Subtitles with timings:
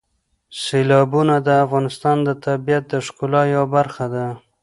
[0.63, 4.27] سیلابونه د افغانستان د طبیعت د ښکلا یوه برخه ده.